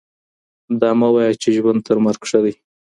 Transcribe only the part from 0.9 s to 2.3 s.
مه وايه چي ژوند تر مرګ